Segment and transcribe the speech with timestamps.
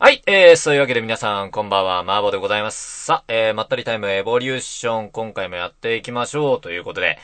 [0.00, 3.04] はい、えー、そういうわけで皆さん、こんばんは、マーボでございます。
[3.04, 7.18] さ、えー、まったりタイムエボリューション、今回もやっていきましょう、ということで。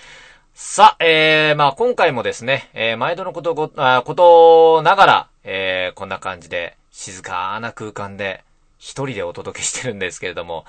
[0.54, 8.42] さ、えー、まあ今回もですね、えー、毎度のことご、あ、ことながら、えー、こんな感じで、静かな空間で、
[8.80, 10.64] 一人でお届けしてるんですけれども、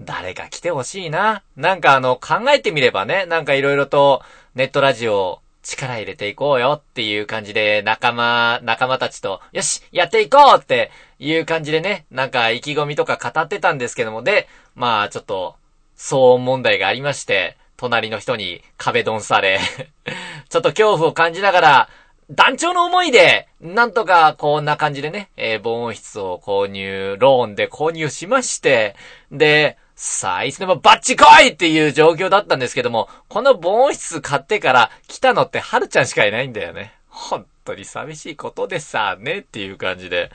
[0.00, 1.42] 誰か来てほしいな。
[1.56, 4.22] なんかあの、考えてみればね、なんか色々と、
[4.54, 15.56] ネットラジオ、力入れていこうよっていう感じで仲間、仲間たちと、よしやっていこうっていう感じでね、なんか意気込みとか語ってたんですけども、で、まあちょっと、
[15.96, 19.60] 騒音問題がありまして、隣の人に壁ドンされ
[20.48, 21.88] ちょっと恐怖を感じながら、
[22.30, 28.96] 団長の思いで、なんとかこんな感じでね、えー、防音室を購入、ローンで購入しまして、
[29.32, 36.94] で、さあ、いつでもバッチ来いっていう状況だったんですけども、この防音室買ってから来たのってはるちゃんしかいないんだよね。
[37.08, 40.30] 本当に寂しいことでさ、ねっていう感じで。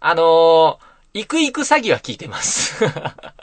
[0.00, 0.76] あのー、
[1.14, 2.84] 行く行く詐欺は聞いてます。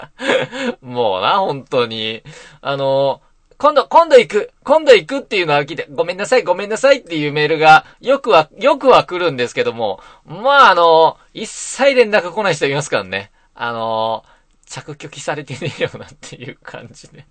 [0.81, 2.23] もうな、本当に。
[2.61, 3.21] あの、
[3.57, 13.31] 今度、今度行く今度行くっていうのは聞いて、ごめんなさい、ごめんなさいっていうメールが、よくは、よくは来るんですけども、まああの、一切連絡来ない人いますからね。
[13.55, 14.23] あの
[14.65, 17.25] 着拒否されてねえよなっていう感じで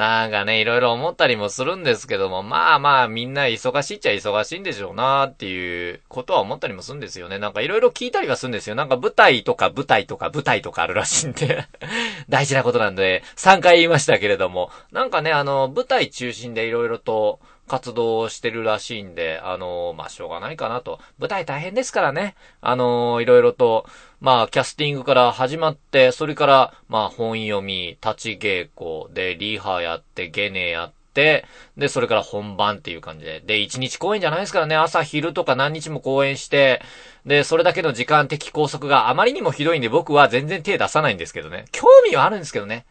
[0.00, 7.38] なんかね、いろいろ思ったりもするんですけども、まあまあみんな忙しいっちゃ忙しいんでしょうなっていうことは思ったりもするんですよね。
[7.38, 8.76] なんかいろいろ聞いたりはするんですよ。
[8.76, 11.66] なんか舞台とか舞台とか舞台とかあるらしいんで
[12.30, 17.38] 大事なことなんで、3回言いましたけれども、なんかね、あの、舞台中心でいろいろと、
[17.70, 20.98] 活動してるらしいんで、あのまあ、しょうがないかなと。
[21.20, 22.34] 舞台大変ですからね。
[22.60, 23.86] あのいろいろと、
[24.20, 31.44] まあ、キャスティングから始まって、それから、まあ、本読み、立ち稽古、で、リハやって、ゲネやって、
[31.76, 33.40] で、それから本番っていう感じで。
[33.40, 34.74] で、一日公演じゃないですからね。
[34.74, 36.82] 朝昼とか何日も公演して、
[37.24, 41.66] で、それだけの時間的拘束があまりにもひどいんで僕は全然手出さないんですけどね。
[41.70, 42.84] 興味はあるんですけどね。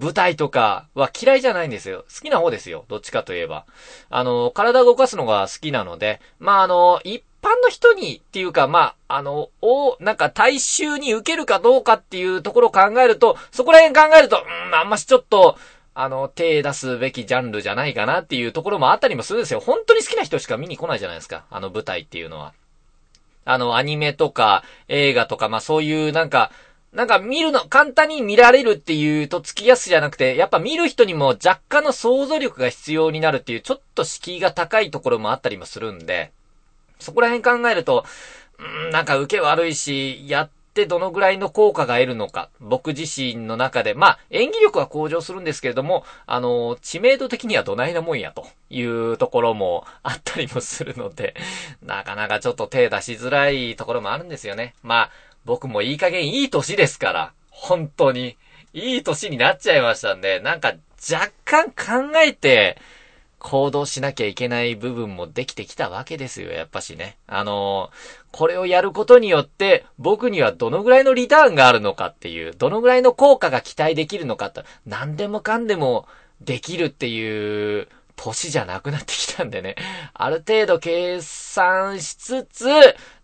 [0.00, 2.04] 舞台とかは嫌いじゃないんですよ。
[2.14, 2.84] 好きな方ですよ。
[2.88, 3.66] どっちかといえば。
[4.10, 15.56] あの、体を動かすのが好きなので、まあ、あの、一般の人にっていうか、まあ、あの、お、なんか大衆に受けるかどうかっていうところを考えると、そこら辺考えると、うん、あんましちょっと、
[15.94, 19.58] あの、手出すべきジャンルじゃないかなっていうところもあったりもするんですよ。
[19.58, 21.44] 本当に好きな人しか見に来ないじゃないですか。
[21.50, 22.52] あの舞台っていうのは。
[23.44, 26.52] あの、アニメとか映画とか、まあそういうなんか、
[26.92, 36.32] なんか見るの、簡単に見られるっていうと付きやすじゃなくて、やっぱ見る人にも若干の想像力が必要になるっていう、ちょっと敷居が高いところもあったりもするんで、
[36.98, 38.04] そこら辺考えると、
[38.58, 51.34] うん、なんか受け悪いし、やってどのぐらいの効果が得るのか、僕自身の中で、まあ、演技力は向上するんですけれども、あの、知名度的にはどないなもんや、というところもあったりもするので、
[51.82, 54.74] なかなかちょっと手出しづらいところもあるんですよね。
[54.82, 55.10] まあ、
[55.48, 58.36] 僕もいい加減いい歳ですから、本当に。
[58.74, 60.74] いい歳になっちゃいましたんで、なんか
[61.10, 62.76] 若干考えて、
[63.38, 67.16] 行動しなきゃいけない部分もできてきたわけですよ、やっぱしね。
[67.26, 76.06] あのー、これをやることによって、僕にはどのぐらいのリターンがあるのかっていう、どのぐらいの効果が期待できるのかと、何でもかんでも
[76.42, 79.76] できるっていう年じゃなくなってきたんでね、
[80.12, 82.66] ある程度計算しつつ、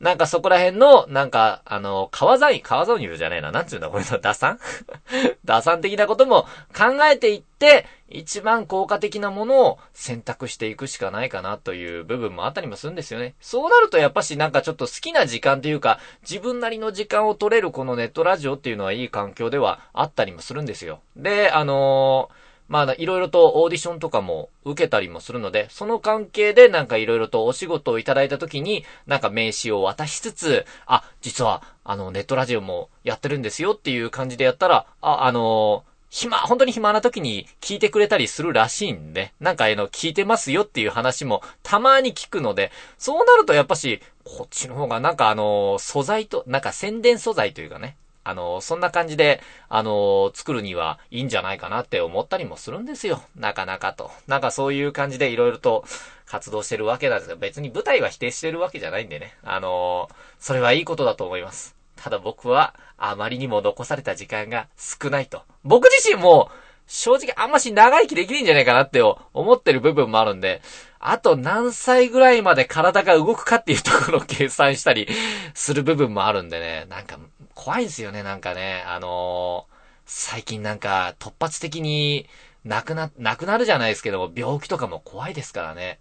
[0.00, 4.58] なんかそこら辺の、なんか、あの、川ザイン、川ザインじゃねえな、なんつうんだ、これの打算？
[5.44, 6.44] 打算的なことも
[6.74, 13.34] 考えていって、一番効果的なものを選択していくしかないかなという部分もあったりもするんですよね。
[13.40, 21.00] そうなるとやっぱしなんかちょっと好きな時間というか、自分なりの時間を取れるこのネットラジオっていうのはいい環境ではあったりもするんですよ。
[21.16, 53.22] で、あのーまあ、いろいろとオーディションとかも受けたりもするので、その関係でなんかいろいろとお仕事をいただいたときに、なんか名刺を渡しつつ、あ、実は、あの、ネットラジオもやってるんですよっていう感じでやったら、あ、あの暇、本当に暇な時に聞いてくれたりするらしいんで、なんかあの、聞いてますよっていう話もたまに聞くので、そうなるとやっぱし、こっちの方がなんかあの、素材と、なんか宣伝素材というかね、あの、そんな感じで、あの、作るにはいいんじゃないかなって思ったりもするんですよ。
[53.36, 54.10] なかなかと。
[54.26, 55.84] なんかそういう感じで色々と
[56.26, 59.36] 活動してるわけなんですが、別に舞台は否定してるわけじゃないんでね。
[59.42, 61.76] あの、それはいいことだと思います。
[61.96, 65.42] ただ僕は、あまりにも残された時間が少ないと。
[65.62, 66.50] 僕自身も、
[66.86, 70.60] 正直あんまし長生きできないんじゃないかなって思ってる部分もあるんで、
[70.98, 75.08] あと何歳ぐらいまで体が動くかっていうところを計算したり
[75.54, 77.18] する部分もあるんでね、なんか
[77.54, 78.84] 怖いんですよね、なんかね。
[78.86, 79.74] あのー、
[80.06, 82.28] 最近なんか突発的に
[82.64, 85.98] 亡くな、亡くなるじゃないですけども、病気とかも怖いですからね。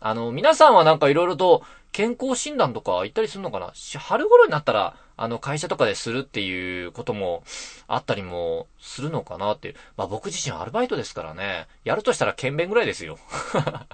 [0.00, 1.62] あの、皆さんはなんか色々と
[1.92, 3.72] 健康診断とか行ったりするのかな？
[3.98, 7.44] 春頃になったらあの、会社とかでするっていうことも
[7.86, 9.74] あったりもするのかなっていう。
[9.96, 13.18] まあ僕自身アルバイトですからね、やるとしたら検便ぐらいですよ。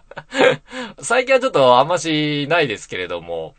[1.03, 3.55] 最近はちょっとあんましないですけれども、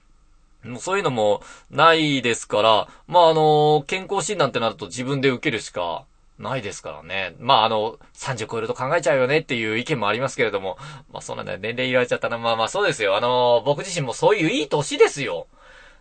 [0.80, 6.06] そういうのもないですから、まああの、健康診断ってなると自分で受けるしか
[6.42, 7.36] ないですからね。
[7.40, 10.78] まあ、あの、30超えると考えちゃうよねっていう意見もありますけれども。
[11.12, 12.38] まあ、そんなね、年齢言われちゃったな。
[12.38, 13.16] まあまあ、そうですよ。
[13.16, 15.48] あの、僕自身もそういういい年ですよ。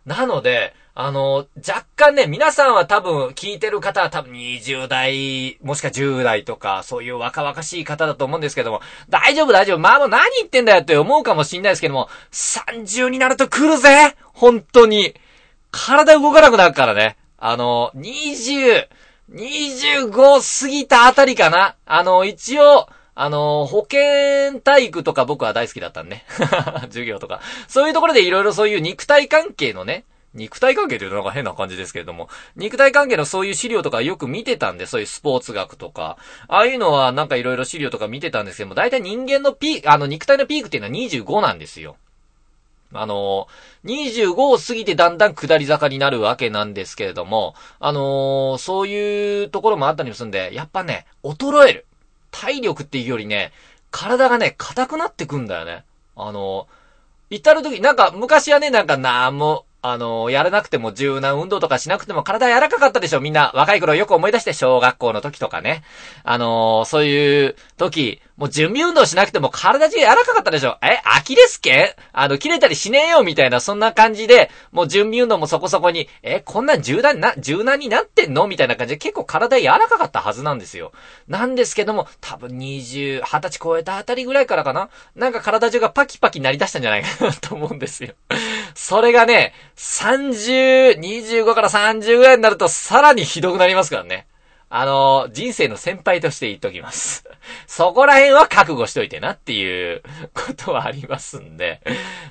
[0.06, 15.14] なので、あの、若干ね、皆さんは多分、聞いてる方は多分20代、もしくは10代とか、そういう若々しい方だと思うんですけども、大丈夫大丈夫、まあもう何言ってんだよって思うかもしんないですけども、30になると来るぜ本当に。
[15.70, 17.16] 体動かなくなるからね。
[17.38, 18.88] あの、20、
[19.32, 22.88] 25過ぎたあたりかなあの、一応、
[23.22, 26.24] あの、保健体育とか僕は大好きだったんで、ね。
[26.88, 27.42] 授業とか。
[27.68, 36.16] そういうところでいろいろそういう肉体関係のね、肉体関係というとなんか変な感じですけれども、肉体関係のそういう資料とかよく見てたんで、そういうスポーツ学とか、
[36.48, 41.96] ああいうのはなんかいろいろ資料とか見てたんですけども、だいたい人間のピーク、あの肉体のピークっていうのは25なんですよ。
[42.94, 43.48] あの、
[43.84, 51.86] 25を過ぎてだんだん下り坂になるわけなんですけれども、あの、そういうところもあったりもするんで、やっぱね、衰える。
[52.30, 53.52] 体力っていうよりね、
[53.90, 55.84] 体がね、硬くなってくんだよね。
[56.16, 56.68] あの、
[57.30, 65.82] 至る時、なんか昔はね、なんかなんも、あの、やらなくても柔軟運動とかしなくても体柔らかかったでしょみんな若い頃よく思い出して小学校の時とかね。
[66.22, 78.46] あの、そういう時、もう準備運動しなくても体中柔らかかったでしょえアキレス腱あの、切れたりしねえよみたいな、そんな感じで、もう準備運動もそこそこに、え、こんなん柔軟な、柔軟になってんの？
[78.48, 80.92] みたいな感じで結構体柔らかかったはずなんですよ。
[81.28, 84.90] なんですけども、多分20、20歳超えたあたりぐらいからかな？
[85.14, 88.14] なんか体中がパキパキなりだしたんじゃないかなと思うんですよ。
[88.74, 94.26] それがね、30、25から30ぐらいになるとさらにひどくなりますからね。
[94.72, 97.24] あの、人生の先輩として言っときます。
[97.66, 100.02] そこら辺は覚悟しといてなっていう
[100.32, 101.80] ことはありますんで、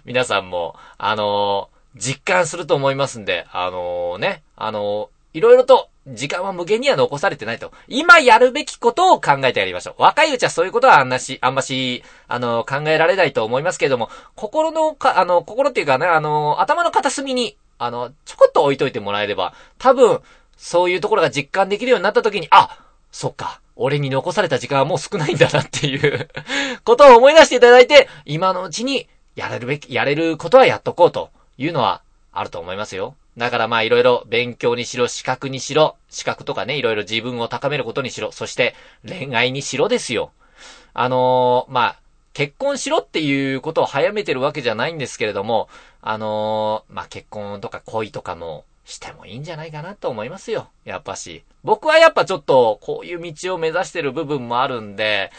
[0.06, 7.71] 皆さんも、あの、実感すると思いますんで、あのね、あの、いろいろと時間は無限には残されてないと。
[7.87, 10.01] 今やるべきことを考えてやりましょう。
[10.01, 20.21] 若いうちはそういうことはあんなし、あんまし、あの、考えられないと思いますけれども、心のか、あの、心っていうかね、あの、頭の片隅に、あの、ちょこっと置いといてもらえれば、多分、
[20.57, 22.79] そういうところが実感できるようになった時に、あ
[23.11, 23.61] そっか。
[23.75, 26.27] 俺に残された時間はもう少ないんだなっていう
[26.83, 32.01] ことを思い出していただいて、今のうちにやれるべき、やれることはやっとこうというのは
[32.33, 33.15] あると思いますよ。
[33.39, 38.75] だからまあいろいろ勉強にしろ、資格にしろ、資格とかね、いろいろ自分を高めることにしろ、そして
[39.07, 40.31] 恋愛にしろですよ。
[40.94, 42.00] あのー、まあ、
[42.33, 45.69] 結婚しろっていうことを早めてるわけじゃないんですけれども、
[46.01, 50.68] あのー、まあ、結婚とか恋とかも、してもいいんじゃないかなと思いますよ。
[50.83, 51.44] やっぱし。
[51.63, 55.31] 僕はやっぱちょっと、こういう道を目指してる部分もあるんで、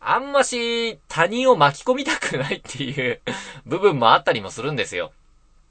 [0.00, 3.20] あんまし他人を巻き込みたくないっていう
[3.66, 5.10] 部分もあったりもするんですよ。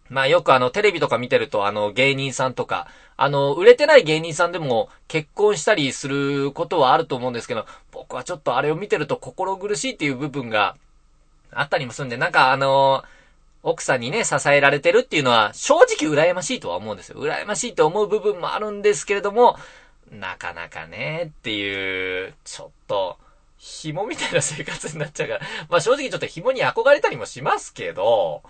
[0.10, 10.76] まあよくあのテレビとか見てるとあの芸人さんとか、あの売れてない芸人さんでも結婚したりすることはあると思うんですけど、僕はちょっとあれを見てると心苦しいっていう部分が
[11.52, 13.04] あったりもするんで、なんかあの
[13.64, 17.20] 奥さんにね、支えられてるっていうのは、正直羨ましいとは思うんですよ。
[17.20, 19.58] 羨ましいと思う部分もあるんですけれども、
[20.12, 23.18] なかなかね、っていう、ちょっと、
[23.58, 28.42] 紐みたいな生活になっちゃうから、まあ正直ちょっと紐に憧れたりもしますけど、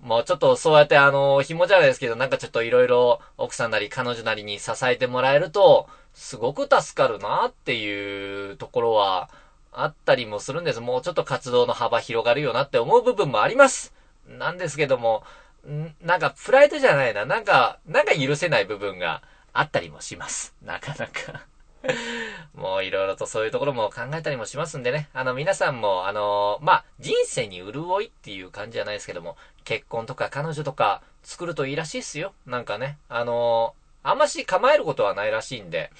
[0.00, 9.28] もうちょっとそうやってあの、紐じゃないですけど、なんかちょっといろいろ奥さんなり彼女なりに支えてもらえると、すごく助かるなっていうところは
[9.72, 10.80] あったりもするんです。
[10.80, 13.92] もうちょっと活動の幅広がるよなって思う部分もあります。
[14.28, 15.22] なんですけども、
[15.66, 17.24] んなんかプライドじゃないな。
[17.24, 19.22] なんか、なんか許せない部分が
[19.52, 20.54] あったりもします。
[20.62, 21.46] なかなか
[22.54, 25.08] もういろいろとそういうところも考えたりもしますんでね。
[25.12, 32.32] あの皆さんも、あのまあ、人生に潤いっていう感じじゃないですけども、結婚とか彼女とか作るといいらしいっすよ。
[32.46, 32.98] なんかね。
[33.08, 35.90] あのあんまし構えることはないらしいんで、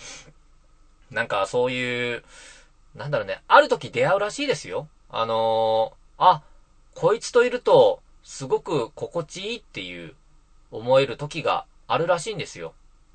[1.11, 2.25] なんかそういう、
[2.95, 4.88] なんだろうね、ある時出会うらしいですよ。
[5.11, 6.43] あのあ、
[6.95, 10.14] こいつといると、すごく心地いいっていう
[10.71, 12.75] 思える時があるらしいんですよ。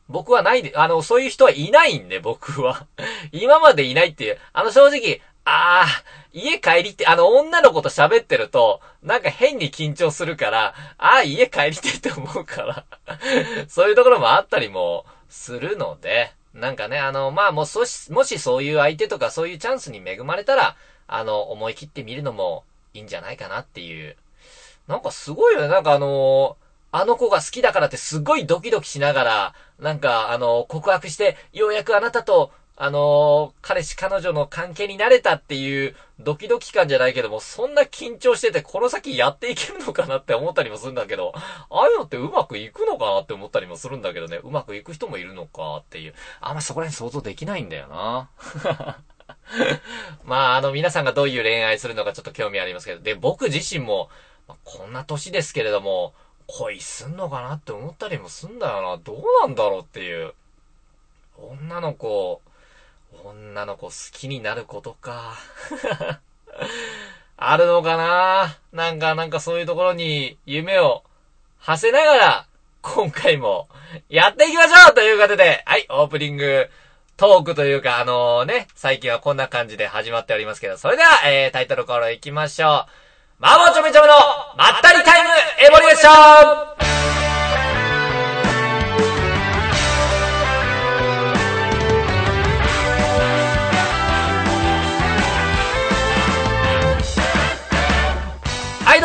[0.09, 2.87] 僕はないで、あの、そういう人はいないんで、僕は。
[3.31, 4.39] 今までいないっていう。
[4.53, 12.85] あの、正直、ああ、家帰りって、あの、女の子と喋ってると、なんか変に緊張するから、ああ、家帰りてって思うから
[13.69, 20.75] そういうところもあったりもするので、なんかね、あの、まあ、もそし、もしそういう相手とかそういうチャンスに恵まれたら、
[21.07, 22.63] あの、思い切ってみるのも
[22.93, 24.15] いいんじゃないかなっていう
[24.89, 25.67] なんかすごいよね。
[25.67, 26.57] なんかあの
[26.91, 41.33] あの子が好きだからってすごいドキドキしながら、なんか、あの、告白して、ようやくあなたと、あの彼氏彼女の関係になれたっていうドキドキ感じゃないけども、そんな緊張してて、この先やっていけるのかなって思ったりもするんだけど、
[41.69, 46.13] ああいうのってうまくいくのかなって思ったりもするんだけどね、うまくいく人もいるのかっていう。
[46.39, 48.29] あんまそこら辺想像できないんだよな。
[50.23, 54.09] まあ、あの、皆さんがどういう恋愛するのかちょっと興味ありますけど、で、僕自身も、
[54.47, 56.13] ま、こんな年ですけれども、
[56.51, 58.97] 恋すんのかなって思ったりもすんだよな。
[58.97, 60.33] どうなんだろうっていう。
[61.37, 62.41] 女の子、
[63.23, 65.37] 女の子好きになることか。
[67.37, 68.57] あるのかな？
[68.73, 71.03] なんか、なんかそういうところに夢を
[71.59, 72.45] 馳せながら、
[72.81, 73.69] 今回も
[74.09, 76.69] やっていきましょうということで、はい、オープニング
[77.15, 83.08] トークというか、あのー、ね、最近はこんな感じで始まっておりますけど、それでは、えー、タイトルコール行きましょう。
[83.39, 84.13] マーボーちょめちょめの
[84.57, 85.29] まったりタイム
[85.65, 86.98] エボリューション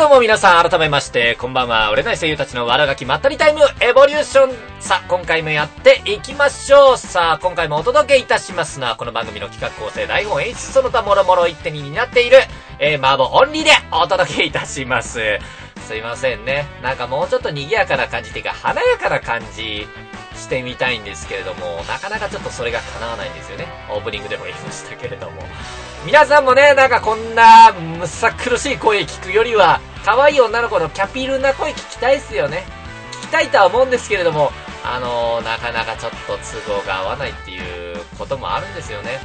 [0.05, 1.89] どうも皆さん改めまして、こんばんは。
[1.89, 4.51] 売れない声優たちのわらがきまったりタイムエボリューション。
[4.79, 6.97] さあ、今回もやっていきましょう。
[6.99, 12.37] さあ、今回もお届けいたしますのは、この番組の企画構成、台本演出その他もろもろ一手になっている、
[12.77, 15.39] えー、マーボオンリーでお届けいたします。
[15.87, 16.67] すいませんね。
[16.83, 19.87] なんかもうちょっと賑やかな感じっていうか、華やかな感じ
[20.35, 23.65] してみたいんですけれども、なかなかちょっとそれが叶わないんですよね。
[23.89, 25.41] オープニングでも言いましたけれども。
[26.05, 32.63] 皆さんもね、なんかこんな、むさ苦しい声聞くよりは、可愛い女の子のキャピルな声聞きたいっすよね。
[33.11, 34.51] 聞きたいとは思うんですけれども、
[34.83, 37.57] あの、なかなかちょっと都合が合わないってい
[37.93, 39.19] うこともあるんですよね。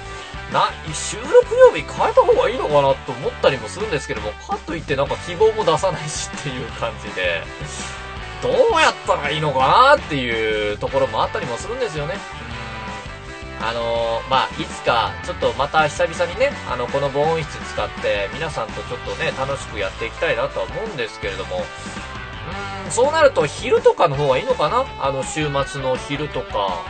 [0.51, 7.43] な、収録曜日変えた方がいいのかなと思ったりもするんですけども、かといってなんか希望も出さないしっていう感じで、
[8.43, 12.15] どうやったらいいのかなっていうところもあったりもするんですよね。
[13.63, 21.59] あのー、まあ、いつか、ちょっとまた久々にね、あの、この防音室使って、皆さんとちょっとね、楽しくやっていきたいなとは思うんですけれども、
[22.85, 24.87] うん、そうなると昼とかの方がいいのかな？
[24.99, 26.85] あの、週末の昼とか。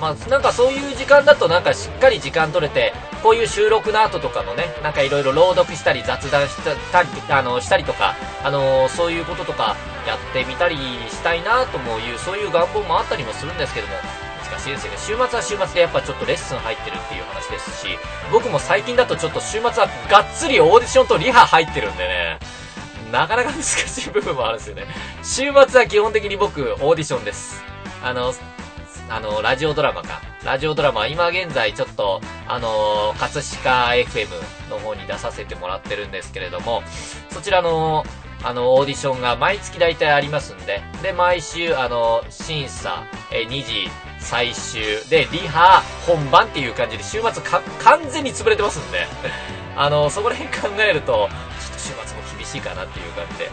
[0.00, 6.56] まあ、なんかそういう時間だとなんかしっかり時間取れて、こういう収録の後とかのね、なんかいろいろ朗読したり雑談し
[6.92, 13.94] たり、あの、したりとか、あのー、そういうこととかやってみたりしたいなともいう、そういう願望もあったりもするんですけども、
[14.50, 14.98] 難しですよね。
[14.98, 17.98] 週末は週末でやっぱちょっとレッスン入ってるっていう話ですし、
[18.32, 22.38] 僕も最近だとちょっと週末はがっつりオーディションとリハ入ってるんでね、
[23.12, 24.86] なかなか難しい部分もあるんですよね。
[25.22, 27.62] 週末は基本的に僕、オーディションです。
[28.02, 28.32] あの、
[29.10, 30.20] あの、ラジオドラマか。
[30.44, 34.28] ラジオドラマ、今現在ちょっと、あのー、葛飾 FM
[34.70, 36.82] の方に出させてもらってるんですけれども、
[37.30, 38.04] そちらの、
[38.44, 49.06] あの、オーディションが毎月大体ありますんで、で、毎週、あの、審査、え、2時、最終、で、リハ、本番っていう感じで、週末か、完全に潰れてますんで、
[49.76, 51.28] あの、そこら辺考えると、
[51.60, 53.50] ちょっと週末も厳しいかなっていう感じで、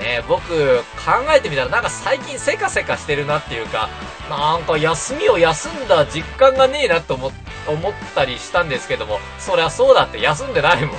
[0.00, 3.88] ね、僕、考えてみたらなんか最近せかせかしてるなっていうか、
[4.28, 7.32] なんか休みを休んだ実感がねえなと思
[7.66, 10.98] 思ったりしたんですけども、そりゃそうだって休んでないもんっ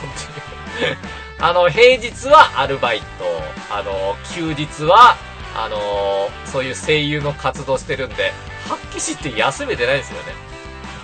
[0.80, 0.98] ていう。
[1.40, 3.06] あの、平日はアルバイト、
[3.70, 5.16] あの、休日は、
[5.58, 8.32] あのーそういう声優の活動してるんで、
[8.70, 10.34] 発揮して休めてないですよね。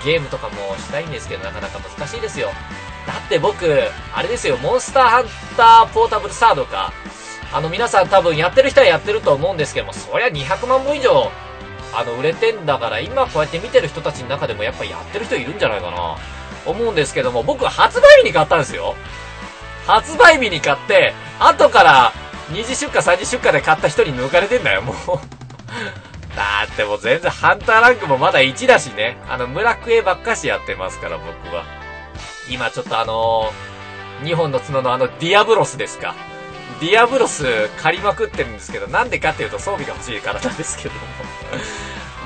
[0.06, 2.50] ゲームとかもしたいんですけど、なかなか難しいですよ。
[3.06, 3.66] だって僕、
[4.16, 5.26] あれですよ、モンスターハン
[5.58, 6.94] ターポータブルサードか、
[7.52, 11.30] あの、皆さん多分やってる人はやってると思うんですけども、そりゃ200万本以上、
[11.94, 16.18] あの、売れてんだから、今こうやって見てる人たちの中でもやっぱやってる人いるんじゃないかな、
[16.66, 18.96] 思うんですけども、僕発売日に買ったんですよ。
[19.86, 22.14] 発売日に買って、後から
[22.52, 24.96] 2次出荷、3次出荷で買った人に抜かれてんだよ、もう
[26.36, 29.18] だってもう全然ハンターランクもまだ1だしね。
[29.30, 31.64] あの、村クエばっかしやってますから、僕は。
[32.50, 36.16] 今ちょっとあのー、2本の角のあのディアブロスですか。
[36.82, 41.02] ディアブロス狩りまくってるんですけど、なんでかっていうと装備が欲しいからなんですけども。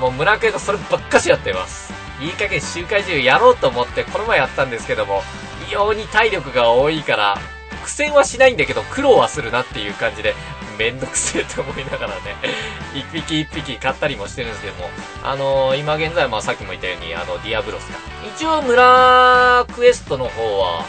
[0.00, 1.92] もう村系とそればっかしやってます。
[2.20, 5.22] いい加減集会場やろうと思ってこの前やったんですけども、
[5.68, 7.38] 異様に体力が多いから、
[7.88, 10.34] 苦戦はしないんだけど苦労はするなっていう感じで、
[10.78, 12.36] めんどくせえと思いながらね、
[12.94, 14.90] 一匹一匹買ったりもしてるんですけども、
[15.24, 17.98] あのー、今現在、まあさっきも言ったように、あの、ディアブロスか。
[18.36, 20.84] 一応村クエストの方は、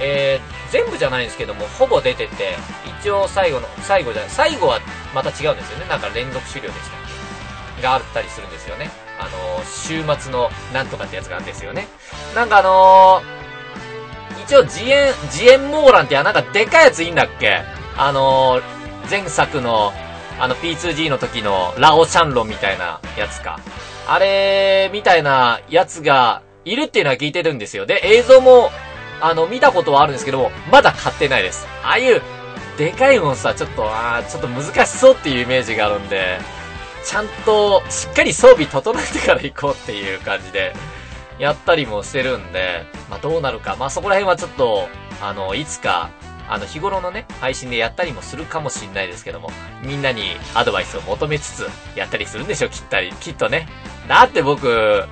[0.00, 2.56] えー、全部じゃないんですけども、ほぼ出てて、
[3.00, 4.80] 一応最後の、最後じゃない、最後は
[5.14, 5.86] また違うんですよね。
[5.88, 7.00] なんか連続終了でしたっ
[7.76, 8.90] けがあったりするんですよね。
[9.20, 11.86] あのー、週末のなんとかってやつがあるんですよね。
[12.34, 13.39] なんかあのー、
[14.50, 17.62] 一応自演、自演モーランってなんかでかいやついいんだっけ？
[17.96, 19.92] あのー、前作の、
[20.40, 23.60] あの P2G の時のラオシャンロンみたいなやつか。
[24.08, 27.86] あれ、みたいなやつがいるっていうのは聞いてるんですよ。
[27.86, 28.70] で、映像も、
[29.20, 31.68] あの、見たことはあるんですけども、まだ買ってないです。
[31.84, 32.20] ああいう、
[32.76, 36.40] でかいモンスターちょっと、あちょっと難しそうっていうイメージがあるんで、
[37.04, 40.74] ちゃんと、しっかり装備整えてから行こうっていう感じで、
[41.40, 43.74] やったりもしてるんで、まあ、どうなるか。
[43.76, 44.88] まあ、そこら辺はちょっと、
[45.22, 46.10] あの、いつか、
[46.48, 49.50] あの、日頃のね、配信でやったりもするかもしんないですけども、
[49.82, 53.68] みんなにアドバイスを求めつつ、やったりするんでしょ、きったり、きっとね。
[54.06, 55.04] だって僕、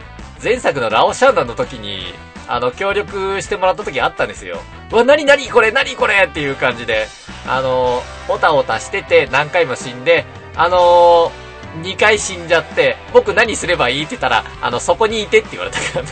[0.43, 2.13] 前作のラオシャンダンの時に、
[2.47, 4.59] あの、協力してもらった時あったんですよ。
[4.93, 7.07] うわ、なになにこれなにこれっていう感じで、
[7.47, 11.48] あの、おたおたしてて何回も死んで、あのー、
[11.83, 16.09] 2回死んじゃって、僕何すればいいって言ったら、あの、そこにいてって言われたからね。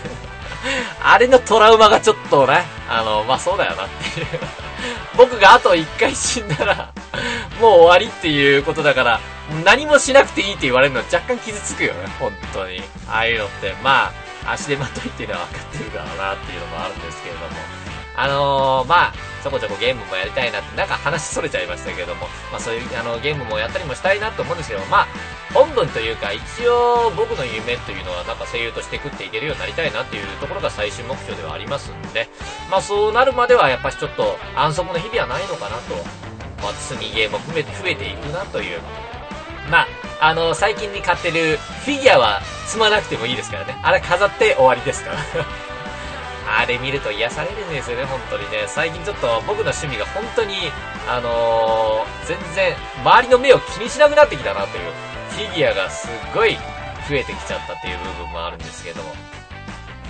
[1.02, 4.26] あれのトラウマがちょっとね、あの、まあ、そうだよなっていう
[5.16, 6.90] 僕があと1回死んだら
[7.60, 9.20] もう終わりっていうことだから、
[9.64, 12.82] 何もしなくていいって言われるの若干傷つくよね、本当に。
[13.08, 14.12] ああいうのって、ま
[14.46, 17.46] あ、足手まといっていうのは分かってるからなっていうのもあるんですけれども。
[18.18, 25.06] あのー、まあ、ちょこちょこゲームもやりたいなって、なんか話それちゃいましたけども、まあそういう、あの、ゲームもやったりもしたいなと思うんですけど、まあ、
[25.54, 32.28] 本文というか、一応僕の夢というのは、なんか声優として食っていけるようになりたいなっていうところが最終目標ではありますんで、
[32.70, 35.94] まあそうなるまではやっぱしちょっと安息の日々はないのかなと、
[36.62, 38.80] まあ積みゲームも増え増えていくなという。
[39.70, 39.86] まあ、
[40.20, 43.76] あの、最近に買ってるフィギュアは積まなくてもいいですからね。
[43.82, 45.18] あれ飾って終わりですから。
[46.46, 48.64] あれ見ると癒されるんですよね、本当にね。
[48.68, 50.54] 最近ちょっと僕の趣味が本当に、
[51.08, 54.92] あのー、全然、周りの目を気にしなくなってきたなという、
[55.30, 56.56] フィギュアがすっごい
[57.08, 59.14] 増えてきちゃったっていう部分もあるんですけども。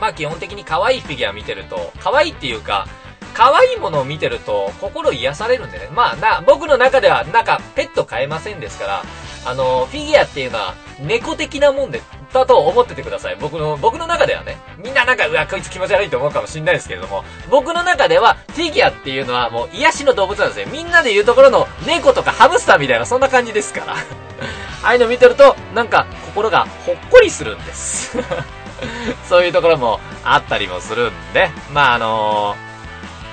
[0.01, 2.87] まあ基本的に可愛いフィギュア見てると、可愛いっていうか、
[3.35, 5.89] 可愛いものを見てると心癒されるんでね。
[5.95, 9.03] まあな、僕の中ではなんかペット飼えませんですから、
[9.45, 12.01] あの、フィギュアっていうのは猫的なもんで、
[12.33, 13.37] だと思っててください。
[13.41, 14.59] 僕の、僕の中ではね。
[14.79, 20.67] みんななんか、うわ、こいつ気持ち悪いと思うかもしんないですけれども、僕の中では、フィギュアっていうのはもう癒しの動物なんですよ。
[20.71, 23.95] みんなで言うところの猫とかハムスターみたいな、そんな感じですから。
[24.83, 28.19] ああいうの見てると、なんか、心がほっこりするんです。
[29.29, 32.57] そういうところもあったりもするんで、まあ、あの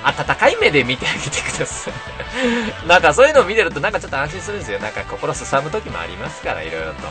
[0.04, 1.94] ー、温かい目で見てあげてください。
[2.86, 4.78] なんかそういうのを見てるとなんかちょっと安心するんですよ。
[4.78, 7.08] なんか心すさむ時もありますから、いろいろと。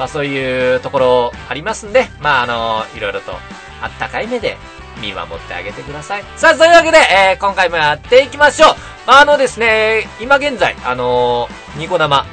[0.00, 3.32] まあそういうところありますんで、まああの、いろいろと
[3.82, 4.56] あったかい目で
[5.02, 6.24] 見守ってあげてください。
[6.36, 8.76] さあ、そういうわけで、えー、今回もやっていきましょう。
[9.06, 12.24] まあ、あのですね、今現在、あのー、ニコ生、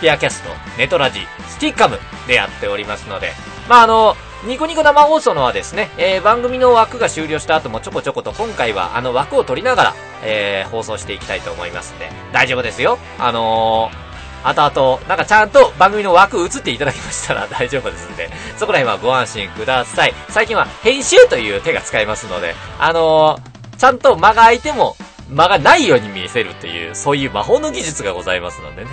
[0.00, 3.30] ピアキャスト、ネトラジ、スティッカムでやっておりますので、
[3.68, 12.98] まあ、あのー、ニコニコ生放送のはですね、えー、番組の枠が終了した後もちょこちょこと今回はあの枠を取りながら、えー、放送していきたいと思いますんで、大丈夫ですよ。
[13.20, 14.07] あのー、
[14.44, 20.14] 後々、なんかちゃんと番組の枠映っていただきましたら 大丈夫ですんで、そこら辺はご安心ください。
[20.28, 24.96] 最近は編集という手が使えますので、あのー、ちゃんと間が空いても、
[25.30, 28.90] 間がないように見せるっていう、そういう魔法の技術がございますのでね。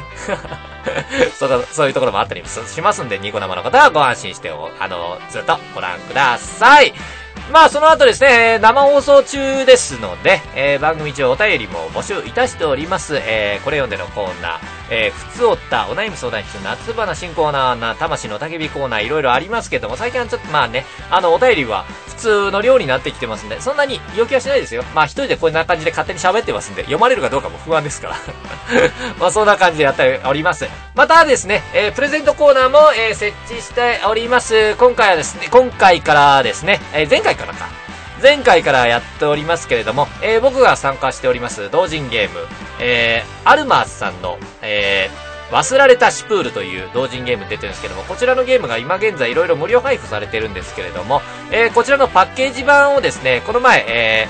[1.39, 6.93] そそういうところもあったりしますんで、ニコ生の方はご安心して、あのー、ずっとご覧ください。
[7.51, 13.17] まあ、その後ですね、生放送中ですので、えー、番組中お便りも募集いたしております。
[13.17, 24.83] えー、これ読んでのコーナー、えー、ふつおった、お悩み相談室、夏花新コーナーな、魂の焚き火コーナー、いろいろありますけども、最近はちょっとまあね、あの、お便りは普通の量になってきてますんで、そんなに要求はしないですよ。
[24.93, 28.15] まあ、一人でこんな感じで勝手に喋ってますんで、読まれるかどうかも不安ですから。
[29.19, 30.67] まあ、そんな感じでやっております。
[30.95, 34.75] またですね、えー、プレゼントコーナーも、えー、設置しております。
[34.75, 37.67] 今回はですね、今回からですね、えー、前回からか。
[38.21, 42.39] 前回からやっておりますけれども、えー、僕が参加しております同人ゲーム、
[42.79, 54.27] えー、アルマースさんの、えー、忘られたシュプールという同人ゲーム出てるんですけども、こちらのゲームが今現在いろいろ無料配布されてるんですけれども、えー、こちらのパッケージ版をですね、この前、え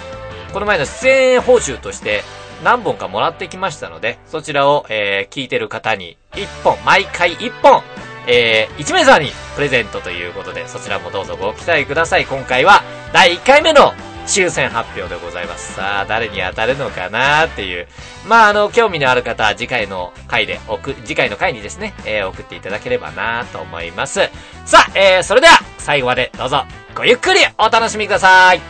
[0.50, 2.24] ー、この前の出演報酬として
[2.64, 7.82] 何本かもらってきましたので、そちらを、えー、聞いてる方に1本、毎回1本、
[8.28, 12.26] えー、1名様にプレゼントということで、そちらもどうぞご期待ください。
[12.26, 13.94] 今回は第1回目の
[14.26, 15.74] 抽選発表でございます。
[15.74, 17.88] さあ、誰に当たるのかなっていう。
[18.28, 24.30] まあ、あの、興味のある方は次回の回で送、次回の回にですね、えー、送っていただければなと思います。
[24.66, 26.64] さあ、えー、それでは、最後までどうぞ、
[26.96, 28.62] ごゆっくりお楽しみください。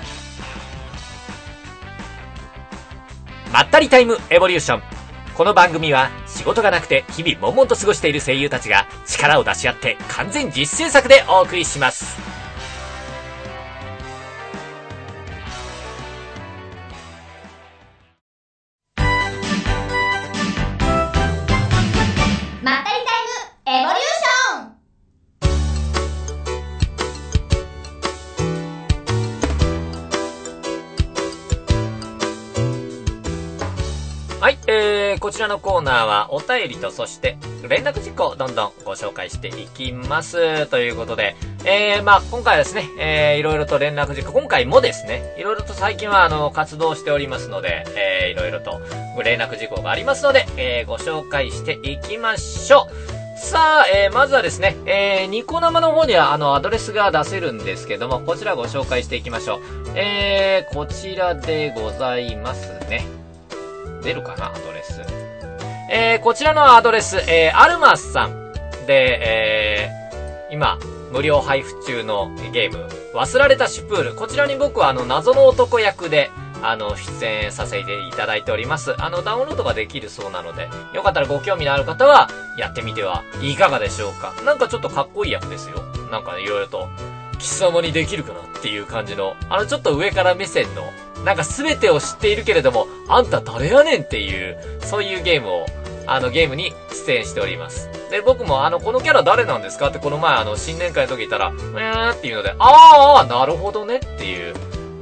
[3.51, 4.83] まったりタイムエボリューション。
[5.35, 12.34] この番組は仕事がなくて日々悶々と過ごしている声優たちが力を出し合って完全実践作でお送りします。
[35.25, 37.35] こちらのコーナーはお便りとそして
[37.67, 40.67] 連絡事項どんどんご紹介していきます。
[40.67, 41.35] ということで、
[41.65, 48.79] えー、まあ、今回はですね、えー、いろいろと連絡事項、今回もですね、いろいろと最近はあの、活動しておりますので、えー、いろいろと
[49.23, 52.87] 連絡事項がありますので、えー、ご紹介していきましょ
[53.35, 53.39] う。
[53.39, 59.61] さあ、えー、まずはですね、えー、ニコ生の方にはあのアドレスが出せるんですけども、こちらご紹介していきましょう。
[59.95, 63.07] えー、こちらでございますね。
[64.03, 65.01] 出るかな、アドレス。
[65.97, 68.51] えー、こちらのアドレス、えー、アルマスさん
[68.85, 70.77] で、えー、今、
[71.13, 74.13] 無料配布中のゲーム、忘られたシュプール。
[74.13, 76.31] こちらに僕はあの、謎の男役で、
[76.61, 79.01] あの、出演させていただいております。
[79.01, 84.33] あの、ダウンロードができるそうなので、よかったらご興味のある方は、やってみてはいかがでしょうか。
[84.43, 85.81] なんかちょっとかっこいい役ですよ。
[86.11, 86.89] なんかね、いろいろと、
[87.39, 90.91] 貴様にできるかなっていう感じの、あの、ちょっと上から目線の、
[91.25, 95.65] なんか全てを知っているけれども、あんた誰やねんっていう、そういうゲームを、
[96.07, 96.71] あの、ゲームに
[97.07, 97.89] 出演しております。
[98.11, 104.53] で、僕もあの、このキャラ誰なんですかってこの前あの、新年会の時言ったら、えーっていうので、あー、なるほどねっていう、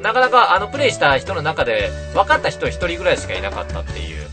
[0.01, 4.27] なかなかあのプレイした人の中で分かった人一人ぐらいしかいなかったっていう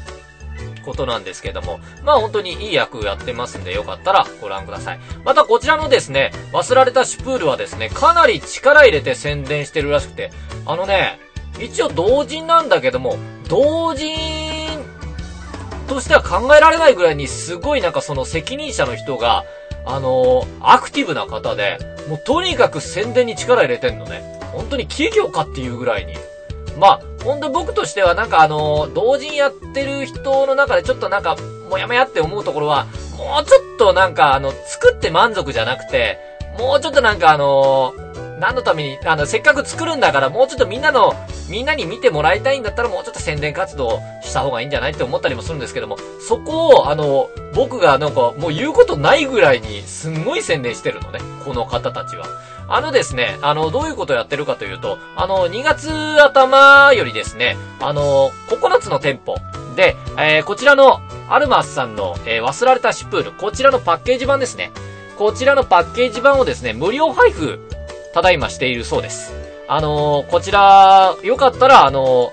[0.85, 5.01] ことなんですけども、まあ本当にいい役やってますんでよかったらご覧ください。
[5.25, 10.33] またこちらのですね、忘られたシュプールはですね、かなり力入れて宣伝してるらしくて、
[10.67, 11.21] あのね、
[11.61, 13.17] 一応同人なんだけども、
[13.49, 14.17] 同人
[15.89, 19.45] としては考えられないぐらいにすごいなんかその責任者の人が、
[19.85, 24.23] あのー、アクティブな方で、もうとにかく宣伝に力入れてんのね。
[24.53, 26.15] 本当に企業かっていうぐらいに。
[26.79, 31.37] まあ、本当僕としてはなんかあの、同人やってる人の中でちょっとなんか、
[31.69, 36.19] もやもやって思うところは、もうちょっとなんかあの、作って満足じゃなくて、
[36.59, 37.95] もうちょっとなんかあの
[38.41, 41.15] 何のために、あの、せっかく作るんだから、もうちょっとみんなの、
[41.49, 51.21] みんなに見てもらいたいんだったら、もうちょっと宣伝活動した方がいいんじゃないって思ったりもするんですけども、そこを、あの、僕がなんか、もう言うことないぐらいに、すんごい宣伝してるのね。
[51.45, 52.27] この方たちは。
[52.69, 55.91] あのですね、あの、どういうことをやってるかというと、あの、2月
[56.23, 59.35] 頭よりですね、あの、9つの店舗
[59.77, 64.73] で、えー、こちらの、アルマスさんの、えー、忘られたシュプール、こちらのパッケージ版ですね。
[65.19, 67.61] こちらのパッケージ版をですね、無料配布、
[68.13, 69.33] ただいましているそうです。
[69.69, 72.33] あのー、こちら、よかったら、あの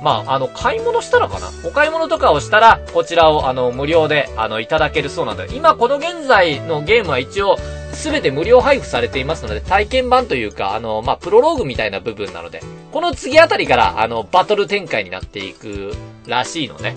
[0.00, 1.48] ー、まあ、あの、買い物したらかな？
[1.64, 7.56] お買い物とかをしたら、こちらを、あの、無料で、あの、いただけるそうなんで、今、この現在のゲームは一応、
[7.92, 12.60] すべて無料配布されていますので、体験版というか、あの、まあ、プロローグみたいな部分なので、
[12.92, 15.92] この次あたりから、あの、バトル展開になっていく
[16.26, 16.96] らしいのね。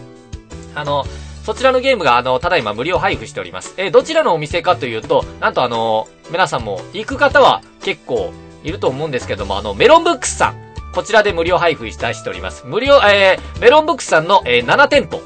[0.75, 1.05] あの、
[1.47, 3.73] そちらのゲームが、あの、ただいま無料配布しております。
[3.77, 8.33] えどちらのお店かというと、なんとあの、皆さんも行く方は結構
[8.65, 10.55] いると思うんですけども、あの、メロンブックスさん。
[10.93, 12.65] こちらで無料配布いたしております。
[12.65, 15.21] 無料、えー、メロンブックスさんの、えー、7店舗。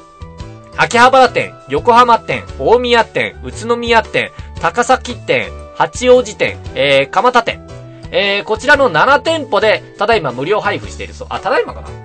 [0.76, 4.30] 秋葉原店、横浜店、大宮店、宇都宮店、
[4.60, 7.66] 高崎店、八王子店、えー、蒲田店。
[8.12, 11.26] えー、こちらの7店舗で、ただいま無料配布しているそう。
[11.30, 12.01] あ、ただいまかな？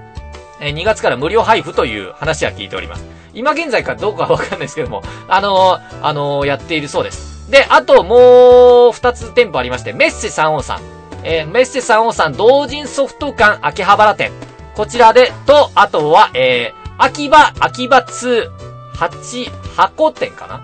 [0.59, 3.05] え、2月から無料配布という話は聞いております。
[3.33, 7.49] 今現在かどうかはわかんないですけども、あのー、あのー、やっているそうです。
[7.51, 8.19] で、あともう
[8.91, 10.81] 2つ店舗ありまして、メッセ3王さん。
[11.23, 14.31] えー、メッセ3王さん同人ソフト館秋葉原店。
[14.75, 18.49] こちらで、と、あとは、えー、秋葉、秋葉2、
[18.95, 20.61] 8、箱店かな？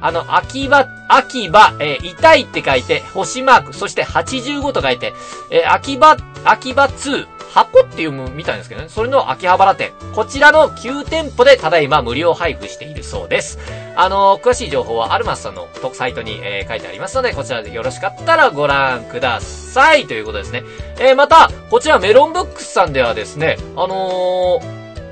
[0.00, 5.14] あの、秋葉、秋葉、えー、痛いって書いて、星マーク、そして85と書いて、
[5.50, 7.26] えー、秋葉、秋葉2、
[7.56, 8.88] 箱っていうみたいですけどね。
[8.90, 9.92] それの秋葉原店。
[10.14, 13.58] こちらの9店舗でただいま無料配布しているそうです。
[13.96, 20.06] あのー、詳しい情報はアルマスさんの特サイトに、えー、書いてありますので、こちらでよろしかったらご覧ください。
[20.06, 20.64] ということですね。
[21.00, 24.60] えー、また、こちらメロンブックスさんではですね、あの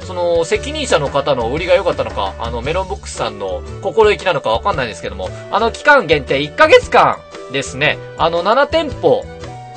[0.01, 7.17] その、責任者の方の売りが良かったのか、あの、メロンブックスさんの心意気なのかわかんないんですけども、あの、期間限定1ヶ月間
[7.53, 9.25] ですね、あの、7店舗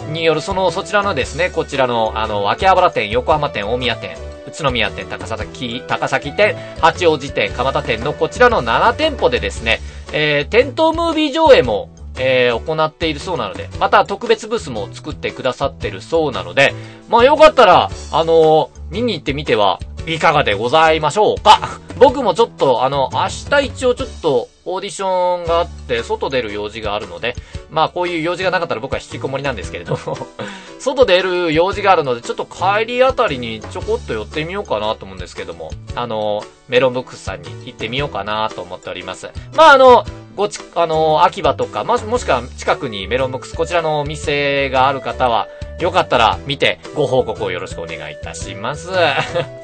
[0.08, 4.16] によるその、そちらのですね、こちらの、あの、秋葉原店、横浜店、大宮店、
[4.48, 9.82] 宇都宮店、高崎、高崎店、八王子店、蒲田店のこちらの7店舗でですね、
[10.14, 16.74] えー、店頭ムービー上映も、えー、行っているそうなので、また特別ブースも作ってくださってるそうなので、
[17.10, 21.60] まあよかったら、あのー、見に行ってみてはいかがでございましょうか。
[22.00, 27.36] 僕もちょっと、あの、明日一応ちょっとオーディションがあって、外出る用事があるので、
[27.70, 30.18] まあこういう用事がなかったら僕は引きこもりなんですけれども
[30.80, 39.30] 外出る用事があるので、ちょっと帰りあたりにちょこっと寄ってみようかなと思うんですけども、あの、メロンブックスさんに行ってみようかなと思っております。
[39.56, 45.48] まああの、ごち、あの、秋葉とか、もし、もしくは近くにメロンブックス、こちらのお店がある方は、
[45.80, 48.90] よかったら見てご報告をよろしくお願いいたします。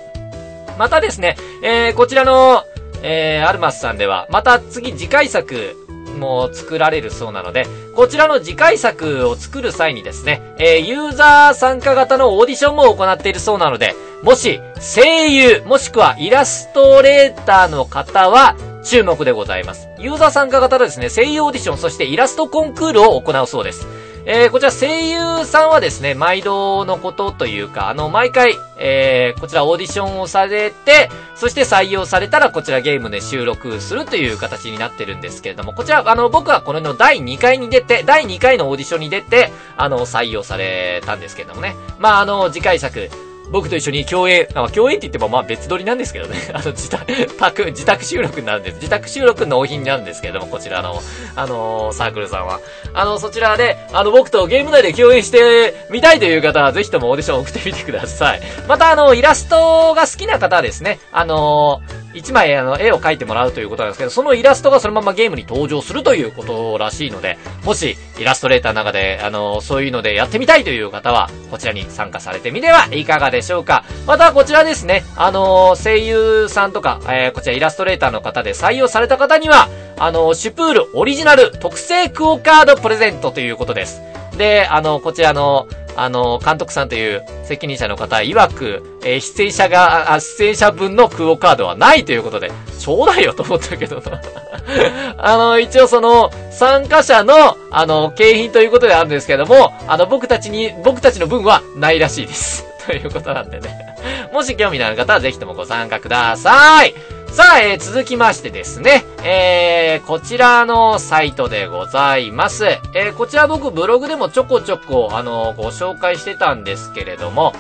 [0.78, 2.63] またですね、えー、こちらの、
[3.04, 5.76] えー、アルマスさんでは、また次次回作、
[6.13, 19.88] も作られるそうなので、こちらの次回作を作る際にですね、えー、ユーザー参加型のオーディションも行っているそうなので、もし、声優、もしくはイラストレーターの方は、注目でございます。
[19.98, 23.88] ユーザー参加型のですね、声優オーディション、そしてイラストコンクールを行うそうです。
[24.25, 41.75] えー、こちら声優さんはですね、毎度のことというか、あの、毎回、えー、こちらオーディションをされて、そして採用されたらこちらゲームで収録するという形になってるんですけれども、こちら、あの、僕はこれの第2回に出て、第2回のオーディションに出て、あの、採用されたんですけれどもね。
[41.99, 43.09] まあ、あの、次回作、
[43.54, 46.38] 僕と一緒に共演、あ、共演って言ってもまあ別撮りなんですけどね。
[46.54, 48.76] あの、自宅、自宅収録になるんです。
[48.78, 51.00] 自宅収録納品なんですけれども、こちらの、
[51.36, 52.60] あのー、サークルさんは。
[52.96, 58.42] あの、そちらで、あの、僕とゲーム内で共演してみたいという方は、ぜひともオーディション送ってみてください。
[58.68, 73.84] また、あの、イラストが好きな方はですね、あのー一枚あの絵を描いてもらうということなんですけど、そのイラストがそのままゲームに登場するということらしいので、もしイラストレーターの中で、あの、そういうのでやってみたいという方は、こちらに参加されてみてはいかがでしょうか。
[74.06, 84.02] またこちらですね、あの、声優さんとか、えー、こちらイラストレーターの方で採用された方には、あの、シュプールオリジナル特製クオカードプレゼントということです。
[84.38, 94.01] で、あの、こちらの、あの、監督さんという責任者の方曰く、えー、出演者が、出演者分のクオカードはないということで、ちょうだいよと思ったけど。
[95.17, 102.65] あの、一応その、参加者の、あの、景品ということであるんですけども、あの、僕たちに、僕たちの分はないらしいです。
[102.86, 103.95] ということなんでね。
[104.34, 106.93] もし興味のある方はぜひともご参加ください。
[107.34, 112.65] さあ、えー、続きましてですね、えー、こちらのサイトでございます。
[112.93, 117.54] えー、こちら僕ブログでもちょこちょこ、あの、ご紹介してたんですけれども、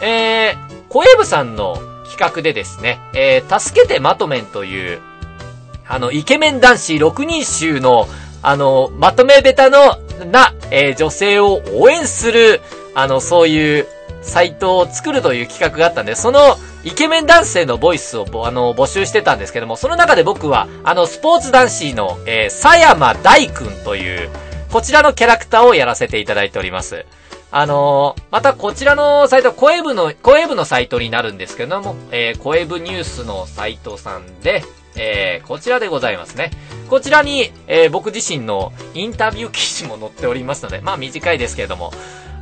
[0.00, 0.56] えー、
[0.88, 4.98] 小エブさんの企画でですね、えー、助けてまとめんという、
[5.86, 8.08] あの、イケメン男子6人衆の、
[8.40, 9.98] あの、まとめベタの、
[10.32, 12.62] な、えー、女性を応援する、
[12.94, 13.88] あの、そういう、
[14.22, 24.30] サイトを作るという企画があったんで、そのイケメン男性のボイスをあの募集してたんですけども、その中で僕は、あの、スポーツ男子の、えー、佐山大君という、
[24.70, 27.04] こちらのキャラクターをやらせていただいております。
[27.50, 34.62] あのー、またこちらのサイト、コエブの、コエブのサイトになるんですけども、えー、コエブニュースのサイトさんで、
[34.96, 36.50] えー、こちらでございますね。
[36.88, 41.92] こちらに、えー、僕自身のインタビュー記事も載っておりますので、まあ短いですけれども、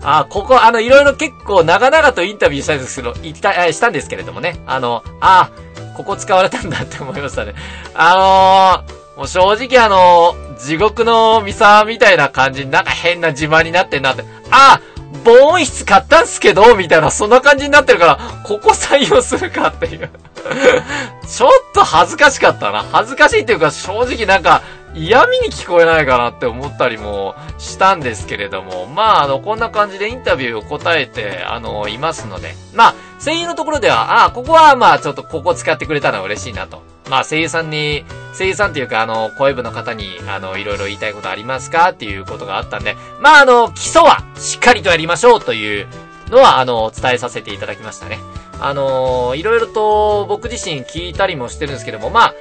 [0.02, 4.60] あ、ここ、あの、いろいろ結構長々とインタビューしたんですけど、言った、したんですけれどもね。
[4.66, 5.50] あの、あ、
[5.96, 7.54] ここ使われたんだって思いましたね。
[7.94, 14.24] あのー、もう正直あのー、地獄のミサみたいな感じになんか変な自慢になってんなって。
[14.50, 14.80] あ、
[15.24, 20.10] 防音室買ったんすけど、みたいな、そんな感じになってるから、ここ採用するかっていう
[21.26, 22.84] ちょっと恥ずかしかったな。
[22.92, 24.62] 恥ずかしいっていうか、正直なんか、
[24.96, 36.82] 嫌味に聞こえないかなって思ったりもしたんですけれども、まあ、あの、こんな感じでインタビューを答えて、あの、いますので、まあ、声優のところでは、ああ、ここはまあ、ちょっとここ使ってくれたのは嬉しいなと。
[37.10, 38.06] まあ、声優さんに、
[38.36, 45.86] 声優さんっていうか、あの、声部の方に、あの、いろいろ言いたいことありますかっていうことがあったんで、まあ、あの、基礎はしっかりとやりましょうという
[46.30, 48.18] のは、あの、伝えさせていただきましたね。
[48.58, 52.34] あのいろいろと僕自身聞いたりもしてるんですけども、まあ、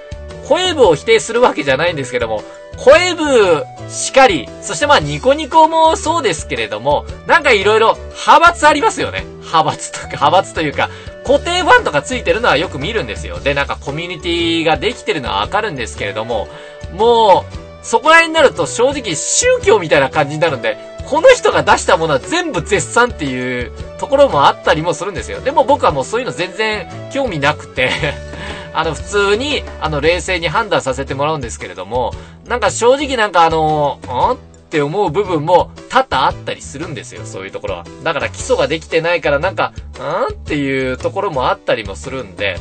[0.48, 2.44] 声部を否定するわけじゃないんですけども、
[2.78, 9.26] 声部しかり、そしてまあニコニコもそうですけれども、なんか色々派閥ありますよね。
[9.40, 10.90] 派閥とか、派閥というか、
[11.26, 13.40] 固定ファンとかついてるのはよく見るんですよ。
[13.40, 16.48] で、なんかコミュニティができてるのはわかるんですけれども、
[16.94, 25.40] もう、そこら辺になると正直宗教みたいな感じになるんで、この人が出したものは全部絶賛っていうところもあったりもするんですよ。
[25.40, 27.92] でも僕はもうそういうの全然興味なくて
[28.74, 32.12] あの、普通に、あの、冷静に判断させてもらうんですけれども、
[32.48, 34.38] なんか正直なんかあの、んっ
[34.70, 37.86] て思う部分も多々あったりするんですよ、そういうところは。
[38.04, 42.58] だから基礎ができてないからなんか、んっていうところもあったりもするんで、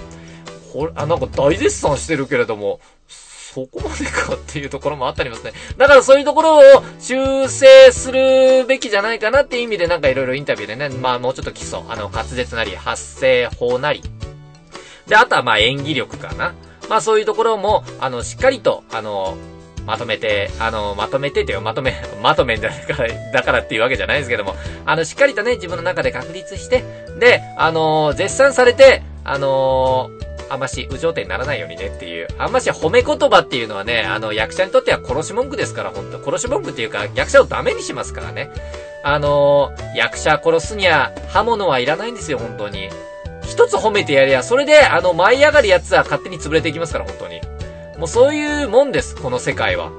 [0.73, 2.79] ほあ、なんか大絶賛してるけれども、
[3.55, 5.53] そこまでかっていうところもあったりますね。
[5.77, 6.61] だからそういうところを
[6.99, 14.03] 修正するべきじゃないかなっていう意味でなんかいろいろインタビューでね、まあもうちょっと基礎、あの、滑舌なり、発声法なり、
[15.07, 16.53] で、あとはまあ演技力かな。
[16.89, 19.37] まあそういうところも、あの、しっかりと、あの、
[19.87, 26.83] まとめて、あの、まとめてっていうまとめ、 まとめだから、だからっていうわけじゃないですけども、あの、しっかりとね、自分の中で確立して、
[27.21, 30.11] で、あの絶賛されて、あの
[30.55, 32.29] あんまし、有頂天にならないようにねっていう。
[32.39, 38.51] あんまし褒め言葉っていうのはね、あの、役者にとっては殺し文句ですから、本当殺し文句っていうか、役者をダメにしますからね。
[39.07, 42.89] あの役者殺すには刃物はいらないんですよ、本当に。
[43.43, 47.41] 一つ褒めてやりゃ、それで、あの、舞い上がるやつは勝手に潰れていきますから、本当に。
[47.99, 49.91] もうそういうもんです、この世界は。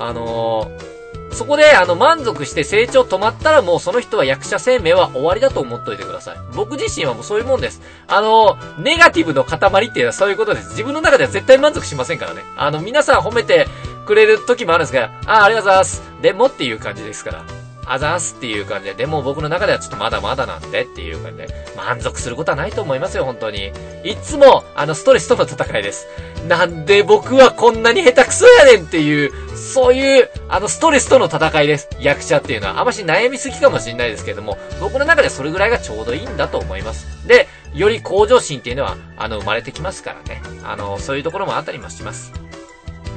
[0.00, 0.87] あのー
[1.32, 6.36] そこで、あの、満足して成長止まったらもうその人は役者生命は終わりだと思っといてください。
[6.54, 7.80] 僕自身はもうそういうもんです。
[8.06, 10.70] あの、ネガティブの塊っていうのはそういうことです。
[10.70, 12.44] 自分の中では絶対満足しませんからね。
[12.56, 13.68] あの、皆さん褒めて
[14.06, 16.02] くれる時もあるんですが、ああ、ありがとうございます。
[16.22, 17.67] でもっていう感じですから。
[17.88, 23.72] あざーすっていう感じで、でも僕の中ではちょっとまだまだなんでっていう感じで、満足することはないと思いますよ、本当に。
[24.04, 26.06] いつも、あの、ストレスとの戦いです。
[26.46, 31.88] なんで僕はこんなに下手くそやねんっていう、そういう、あの、ストレスとの戦いです。
[32.00, 32.80] 役者っていうのは。
[32.80, 37.06] あまし悩みすぎかもしれないですけども、僕の中でそれぐらいがちょうどいいんだと思います。
[37.26, 40.42] で、より向上心っていうのは、あの、生まれてきますからね。
[40.64, 42.32] あの、そういうところもあったりもします。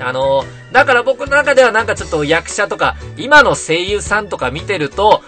[0.02, 5.22] あの、だから僕の中ではなんかちょっと役者とか、今の声優さんとか見てると、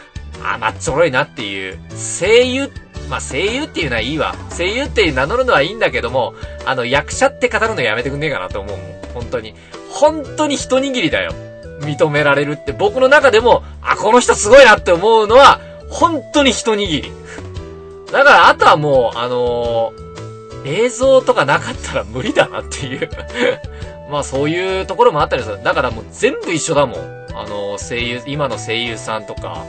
[0.43, 1.79] あ、まっちょろいなっていう、
[2.19, 2.69] 声優、
[3.09, 4.35] まあ、声優っていうのはいいわ。
[4.55, 6.33] 声優って名乗るのはいいんだけども、
[6.65, 9.01] あの、役者って語るのやめてくんねえかなと思うもん。
[9.13, 9.55] 本当に。
[9.89, 11.33] 本当に一握りだよ。
[11.81, 12.71] 認められるって。
[12.71, 15.59] 僕の中でも、あ、この人すごいなって思うのは、
[15.89, 17.11] 本当に一握り。
[18.11, 23.09] だから、あとはもう、あのー、映像とかなかったら無理だなっていう
[24.13, 25.63] まあそういうところもあったりする。
[25.63, 27.23] だからもう全部一緒だもん。
[27.35, 29.65] あの、声優、今の声優さんとか、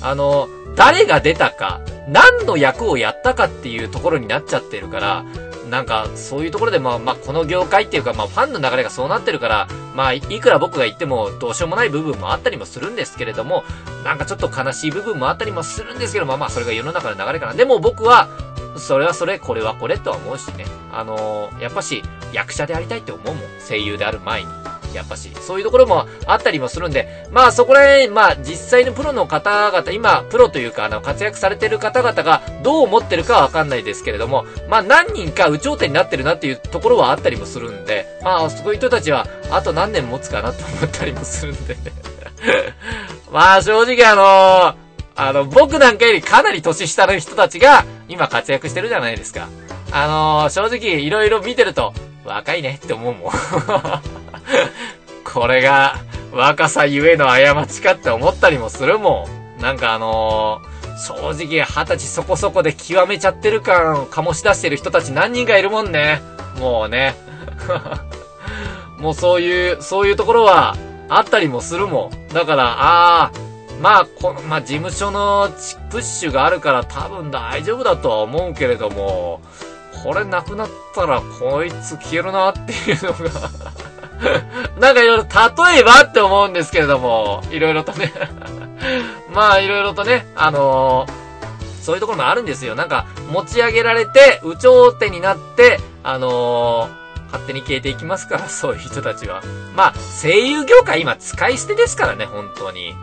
[0.00, 5.24] あの、誰が出たか、何の役をやったかっていうところになっちゃってるから、
[5.68, 13.64] なんか、そういうところで、まあ、まあ、この業界っていうか、まあ、ファンの流れがそうなってるから、まあ、いくら僕が言っても、どうしようもない部分もあったりもするんですけれども、
[14.04, 17.54] なんかちょっと悲しい部分もあったりもするんですけど、まあまあ、それが世の中の流れかな。
[17.54, 18.28] でも僕は、
[18.76, 20.64] それはそれ、これはこれとは思うしね。
[20.92, 23.44] あのー、やっぱし、役者でありたいって思うもん。
[23.66, 24.48] 声優である前に。
[24.94, 41.76] やっぱし、そういうところもあったりもするんで、まあそこら辺、まあ実際のプロの方々、今、プロというか、あの、活躍されてる方々がどう思ってるかはわかんないですけれども、まあ何人か有頂天になってるなっていうところはあったりもするんで、まあそういう人たちは、あと何年持つかなと思ったりもするんで。
[43.32, 44.83] まあ正直あのー
[45.16, 49.48] あの、僕なんかよりかなり年下の人たちが今活躍してるじゃないですか。
[49.92, 51.92] あのー、正直いろいろ見てると、
[52.24, 53.32] 若いねって思うもん。
[55.24, 55.96] これが
[56.32, 59.62] 若さゆえの過ちかって思ったりもするもん。
[59.62, 66.20] なんかあのー、正直二十歳そこそこで極めちゃってる感を醸し出してる人たち何人かいるもんね。
[66.58, 67.14] もうね。
[68.98, 70.76] もうそういう、そういうところは
[71.08, 72.34] あったりもするもん。
[72.34, 73.30] だから、ああ、
[73.80, 75.48] まあ、この、まあ、事務所の
[75.90, 79.40] プッシュがあるから多分大丈夫だとは思うけれども、
[80.02, 83.50] これなくなったらこいつ消えるなっていうのが
[84.78, 88.12] なんかいろいろ例えばって思うんですけれども、いろいろとね
[89.32, 92.74] まあいろいろとね、あのー、そういうところもあるんですよ。
[92.74, 99.42] なんか持ち上げられて、有頂天になって、あのー、勝手に消えていきますから、そういう人たちは。
[99.74, 102.94] まあ、声優業界今使い捨てですからね、本当に。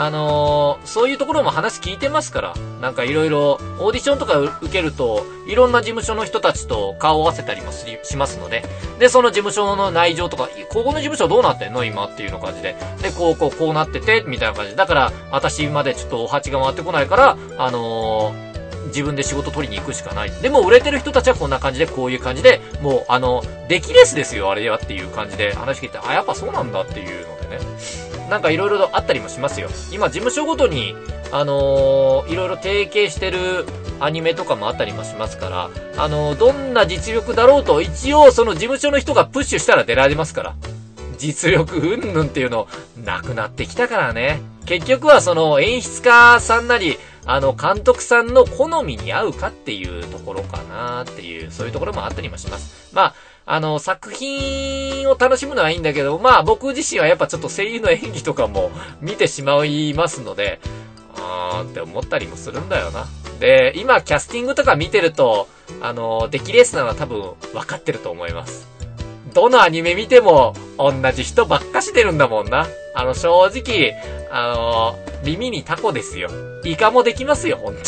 [0.00, 8.64] あのー、そういうところも話聞いてますから、なんかいろいろ、オーディションとか受けると、いろんな事務所の人たちと顔を合わせたりもしますので、
[9.00, 11.84] で、その事務所の内情とか、ここの事務所どうなってんの？
[11.84, 12.76] 今っていうの感じで。
[13.02, 14.76] で、こう、こう、こうなってて、みたいな感じで。
[14.76, 18.48] だから、私までちょっとお鉢が回ってこないから、あのー
[18.88, 20.30] 自分で仕事取りに行くしかない。
[20.30, 28.07] でも売れてる人たちはこんな感じで、こういう感じで、もう、あの、出来レースですよ、あれはっていう感じで話聞いて、あ、やっぱそうなんだっていうのでね。
[28.28, 29.68] なんかいろいろあったりもしますよ。
[29.92, 30.94] 今、事務所ごとに、
[31.32, 33.66] あのー、いろいろ提携してる
[34.00, 40.54] アニメとかもあったりもしますから、あのー、どんな実力だろうと、一応その事務所の人がプッシュしたら出られますから。
[41.18, 42.68] 実力うんぬんっていうの、
[43.04, 44.40] なくなってきたからね。
[44.66, 52.90] 結局はその演出家さんなり、あの、監督さんの好みに合うかっていうところかなっていう、そういうところもあったりもします。
[52.94, 53.14] まあ、
[53.50, 58.70] あの、作品を楽しむのはいいんだけど、まあ僕自身はやっぱちょっと声優の演技とかも
[59.00, 60.60] 見てしまいますので、
[61.16, 63.06] あーって思ったりもするんだよな。
[63.40, 65.48] で、今キャスティングとか見てると、
[65.80, 67.22] あの、出来レースなのは多分
[67.54, 68.68] 分かってると思います。
[69.32, 72.66] どのアニメ見ても同じ人ばっかし出るんだもんな。
[72.94, 73.94] あの、正直、
[74.30, 76.28] あの、耳にタコですよ。
[76.64, 77.80] イカもできますよ、ほんと。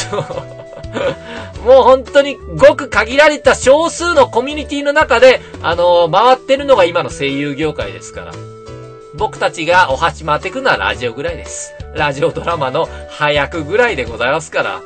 [1.65, 8.33] もう本当にごく限られた少数のコミュニティの中で、あのー、回ってるのが今の声優業界ですから。
[9.15, 11.73] 僕たちがお鉢回ってくのはラジオぐらいです。
[11.95, 14.81] ラジオドラマの早くぐらいでございますから。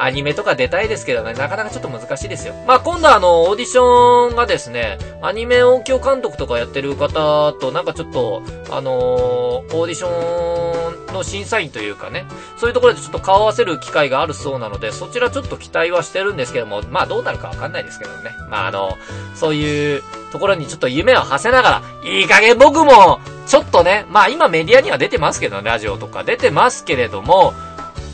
[0.00, 2.54] アニメとか出たいですけどね、なかなかちょっと難しいですよ。
[2.66, 12.26] まあ、今度あの、オーディションがですね、アニメ音響監督とかやってる方と、なんかちょっと、あのー、オーディションの審査員というかね、
[12.58, 18.30] そういうところでちょっと顔合わせる機会があるそうなので、そちらちょっと期待はしてるんですけども、まあどうなるかわかんないですけどね。
[18.50, 18.96] まああの、
[19.34, 23.18] そういうところにちょっと夢を馳せながら、いい加減僕も、
[23.48, 27.54] ちょっとね、まあ今メディアには出てますけど、ラジオとか出てますけれども、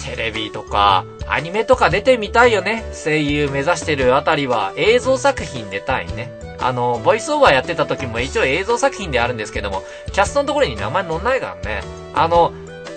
[0.05, 2.85] テレビとか、アニメとか出てみたいよね。
[2.93, 6.32] 声優目指してるあたりは映像作品出たいね。
[6.61, 9.82] あの、ボイスオーバーやってた時も一応映像作品であるんですけども、
[10.12, 11.82] キャストのところに名前載んないからね。
[12.14, 12.53] あの、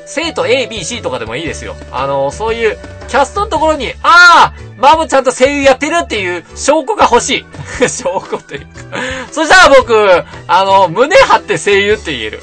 [0.08, 1.76] 生徒 A、B、C とかでもいいですよ。
[1.92, 2.78] あの、そういう、
[3.08, 7.46] キャストのところに、ああマブちゃんと声優やってるっていう証拠が欲しい。
[7.88, 8.98] 証拠というか
[9.32, 12.42] そしたら僕、あの、胸張って声優って言える。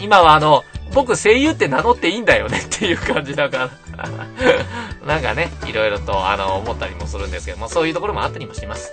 [0.00, 4.08] 今はあの、僕声優って名乗っていいんだよねっていう感じだから
[5.06, 8.92] なんかね、いろいろと、あの、思ったりもするんですけども、そういうところもあったりもします。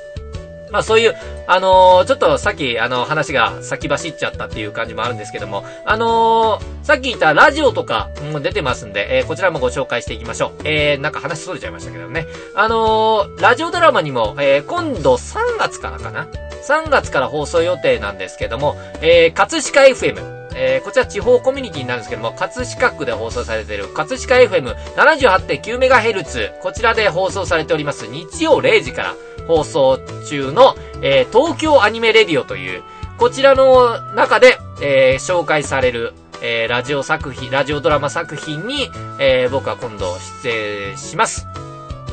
[0.72, 1.15] まあそういう、
[1.47, 10.61] あのー、ちょっとさっき、あの、話が先走っちゃったっていう感じもあるんですけども、あのー、さっき言ったラジオとかも出てますんで、えー、こちらもご紹介していきましょう。
[10.65, 12.28] えー、なんか話逸れちゃいましたけどね。
[12.55, 16.28] あのー、ラジオドラマにも、えー、今度3月からかな
[16.67, 29.16] ?3 月から放送予定なんですけども、えー、葛飾 FM、えー、こちら地方コミュニティなんですけども、葛飾区で放送されている、葛飾 FM78.9MHz、こちらで放送されております、日曜0時から
[29.47, 32.84] 放送中の、えー、東京アニメレディオという、
[33.18, 41.47] こちらの中で、えー、紹介される、えー、ラジオ作品、ラジオドラマ作品に、えー、僕は今度出演します。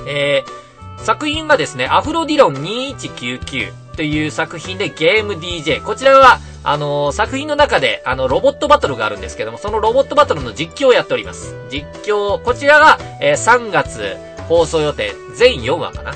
[0.06, 5.82] えー、作品がですね、アフロディロン2199という作品でゲーム DJ。
[5.82, 6.38] こちらは、
[6.68, 11.54] あのー、作品の中で、あの、ロボットバトルがあるんですけども、そのロボットバトルの実況をやっております。
[11.70, 14.16] 実況、こちらが、えー、3月
[14.48, 16.12] 放送予定、全4話かな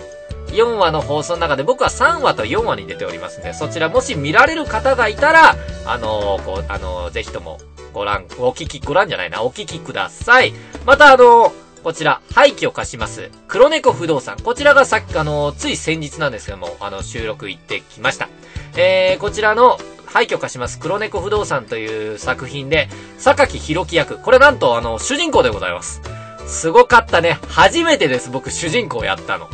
[0.49, 5.55] ？4話の放送の中で僕は3話と4話に出ておりますんで、そちらもし見られる方がいたら、
[5.87, 7.59] あのー、こう、あのー、ぜひとも
[7.93, 10.53] ご覧、お聞き、ご覧じゃないな、お聞きください。
[10.85, 14.37] またあのーこちら、廃棄を貸します、黒猫不動産。
[14.45, 18.29] こちらがさっき、あの、つい先日なんですけども、あの、収録行ってきました。
[18.77, 19.79] えー、こちらの、
[20.13, 22.89] 廃墟貸します黒猫不動産という作品で、
[23.19, 24.19] 榊弘樹役。
[24.19, 26.03] これなんと、あの、主人公でございます。
[26.47, 27.39] すごかったね。
[27.49, 29.49] 初めてです、僕、主人公やったの。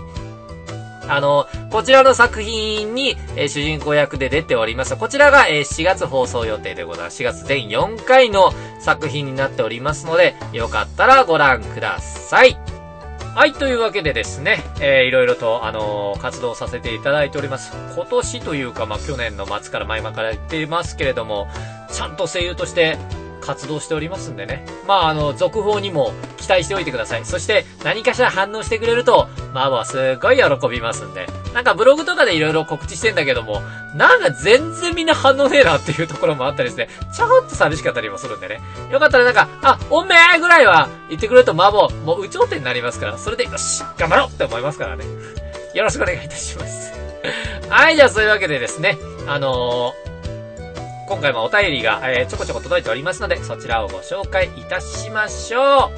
[1.08, 4.96] あの、こちらの作品に、えー、主人公役で出ております。
[4.96, 7.22] こちらが、えー、4月放送予定でございます。
[7.22, 12.75] 4月全4回の作品になっておりますので、よかったらご覧ください。
[13.36, 17.76] はい、というわけでですね、えー、いろいろと、あのー、活動させていただいております。
[17.94, 21.46] 今年というか、まあ、去年の末から前々から言っていますけれども、
[21.92, 22.96] ちゃんと声優として、
[23.46, 24.64] 活動しておりますんでね。
[24.86, 27.24] まあ、あの、続報にも期待しておいてください。
[27.24, 31.26] そして、何かしら反応してくれると、マーボはすっごい喜びますんで。
[31.54, 33.62] なんかブログとかで色々告知してんだけども、
[33.94, 36.88] なんか全然みんな反応ねえなっていうところもあったりですね。
[37.14, 38.60] ちょっと寂しかったりもするんでね。
[38.90, 45.04] よかったらなんか、あ、おめえぐらいは言ってくれるとマーボもう有頂天になりますから、それでよし、頑張ろうって思いますからね。
[45.74, 46.92] よろしくお願いいたします。
[47.68, 50.15] はい、じゃあそういうわけでですね、あのー
[51.06, 55.92] 今回もお便りが、えー、ちょこちょこ届いておりますので、そちらをご紹介いたしましょ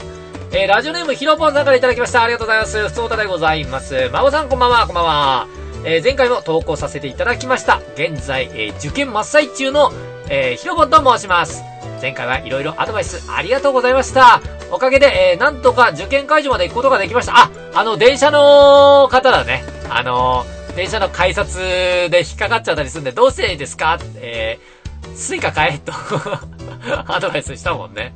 [0.52, 0.54] う。
[0.54, 2.22] えー、ラジオネームひろぽんさんからいただきました。
[2.22, 2.88] ありがとうございます。
[2.88, 4.10] ふつおたでございます。
[4.12, 5.48] まごさんこんばんは、こんばんは。
[5.82, 7.80] えー、前回も投稿させていただきました。
[7.94, 9.92] 現在、えー、受験真っ最中の、
[10.28, 11.62] えー、ひろぽんと申します。
[12.02, 14.42] 前回はいろいろアドバイスありがとうございました。
[14.70, 17.32] おかげで、えー、なんとか受験会場まで行くことができました。
[17.34, 19.64] あ、あの、電車の方だね。
[19.88, 20.44] あの
[20.76, 23.98] 電車の改札で引っかかっちゃったりするんで、どうしてですか？
[24.20, 24.77] えー、
[25.18, 25.92] スイカ買えと
[27.12, 28.14] アドバイスしたもんね。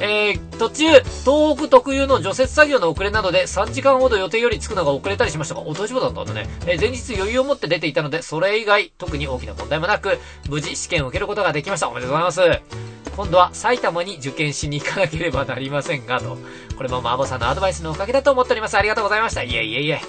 [0.00, 6.48] えー、途中、東北特有の除雪作業の遅れなどで3時間ほど予定より着くのが遅れたりしましたが、お、大丈夫だったんだね。
[6.66, 11.88] えー、前日余裕を持って出ていたので、それ以外、特に大きな問題もなく、無事試験を受けることができました。
[11.88, 12.99] おめでとうございます。
[13.16, 16.38] 今度は埼玉に受験しに行かなければなりませんが、と。
[16.76, 18.76] これもマーボさんのアドバイスのおかげだと思っております。
[18.76, 19.42] ありがとうございました。
[19.42, 20.00] いえいえいえ。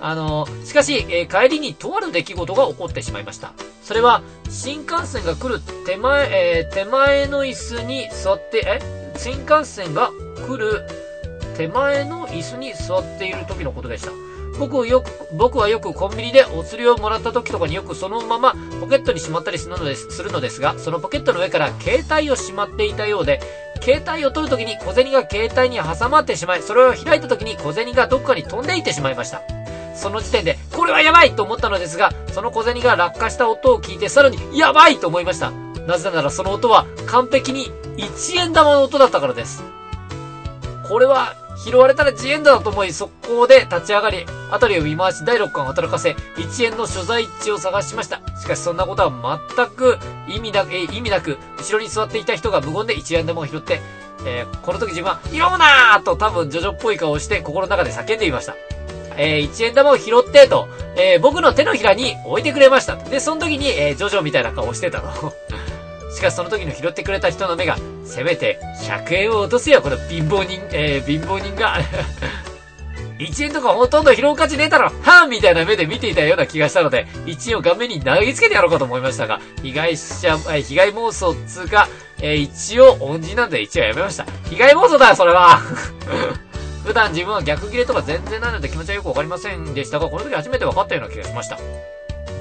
[0.00, 3.52] あの、しかし、えー、帰りにとある出来事が起こってしまいました。
[3.82, 9.00] それは、新幹線が来る手前、えー、手前の椅子に座って、え？
[9.16, 10.10] 新幹線が
[10.46, 10.86] 来る
[11.56, 14.12] 手前の椅子に座っている時のことでした。
[14.60, 23.40] 僕よく、僕はよくコンビニでお釣りをもらった時とかによくそのままポケットにしまったりするのですするのですが、そのポケットの上から携帯をしまっていたようで、
[23.80, 29.40] 携帯を取るときに小銭が携帯に挟まってしまい、それを開いたときに小銭がどっかに飛んでいってしまいました。
[29.96, 35.52] その時点で、これはやばいと思ったのですが、その小銭が落下した音を聞いてさらに、やばいと思いました。
[35.86, 39.64] なぜならその音は完璧に1円玉の音だったからです。
[40.86, 41.34] これは
[41.64, 48.20] 拾われたら1円だと思い、速攻で立ち上がり、辺りを見回し第6巻を働かせ、1円の所在地を探しました。
[48.40, 53.80] しかしそんなことは全く意味なく、え、意味なく、後ろに座っていた人が無言で1円玉を拾って、
[54.24, 58.56] えー、この時自分は、拾うなーと多分ジョジョっぽい顔をして心の中で叫んでいました。
[59.16, 62.96] えー、1円玉を拾ってと、えー、僕の手のひらに置いてくれました。
[62.96, 65.12] で、その時に、えー、ジョジョみたいな顔をしてたの。
[66.14, 71.78] しかしその時の拾ってくれた人の目が、せめて100円を落とせよ、この貧乏人、えー、貧乏人が
[73.20, 81.88] 1円とかほとんど拾う価値ねえだろはぁみたいな目で見ていたような気がしたので、1円を顔面に投げつけてやろうかと思いましたが、被害者、え被害妄想つうか、
[82.22, 84.24] えー、一応恩人なんで一応やめました。
[84.48, 85.60] 被害妄想だよ、それは
[86.84, 91.58] 普段自分は逆切れとか全然ないので気持ちはよくわかりませんでしたが、この時初めて分かったような気がしました。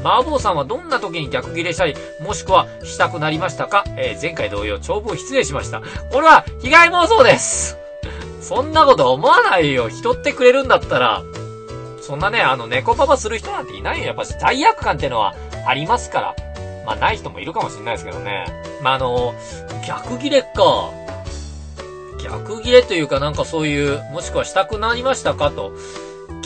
[0.04, 3.84] 麻婆さんはどんな時に逆切れしたい、もしくはしたくなりましたか？
[3.98, 5.82] えー、前回同様、長文失礼しました。
[6.12, 7.78] これは被害妄想です
[8.42, 9.90] そんなこと思わないよ。
[9.90, 11.24] 人ってくれるんだったら、
[12.02, 14.06] そんなね、あの、猫パパする人なんていないよ。
[14.08, 15.36] やっぱ罪悪感ってのは
[15.68, 16.36] ありますから。
[16.86, 18.48] まあ、ない人もいるかもしれないですけどね。
[18.82, 19.36] まあ、あの、
[19.86, 20.90] 逆ギレか。
[22.24, 25.74] 逆ギレというかなんかそういう、もしくはしたくなりましたかと。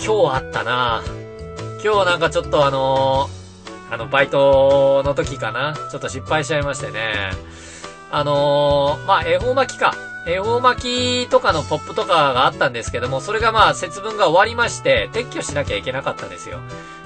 [0.06, 1.04] 今日あったな
[1.84, 3.43] 今日なんかちょっとあのー、
[3.90, 5.76] あの、バイトの時かな。
[5.92, 7.32] ちょっと失敗しちゃいましてね。
[8.12, 9.96] あのー、まあ、恵方巻きか。
[10.26, 16.60] 恵方巻きとかのポップとかがあったんですけども、それがまあ節分が終わりまして、撤去しなきゃいけなかったんですよ。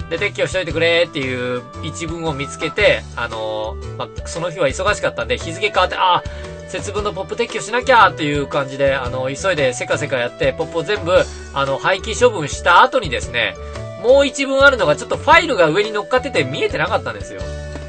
[0.08, 6.22] で、撤去しといてくれっていう一文を見つけて、あのー、まあ、その日は忙しかったんで、日付変わって、あ
[6.68, 11.24] 節分のポップ撤去しなきゃっていう感じで、あの、急いでせかせかやって、ポップを全部、
[11.54, 13.54] あの、廃棄処分した後にですね、
[14.02, 17.40] もう一文あるのがちょっとファイルが上に乗っかってて見えてなかったんですよ。